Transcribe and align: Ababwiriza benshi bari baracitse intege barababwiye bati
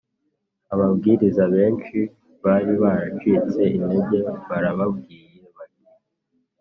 Ababwiriza 0.73 1.43
benshi 1.55 1.97
bari 2.43 2.73
baracitse 2.83 3.61
intege 3.77 4.19
barababwiye 4.49 5.39
bati 5.55 5.85